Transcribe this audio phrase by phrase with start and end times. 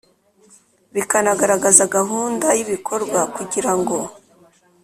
[0.93, 3.97] Bikanagaragaza gahunda y ibikorwa kugira ngo